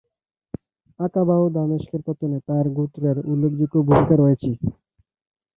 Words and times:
আকাবা 0.99 1.35
ও 1.37 1.55
দামেস্কের 1.55 2.01
পতনে 2.07 2.37
তার 2.47 2.65
গোত্রের 2.75 3.17
উল্লেখযোগ্য 3.31 3.75
ভূমিকা 3.87 4.15
রয়েছে। 4.17 4.49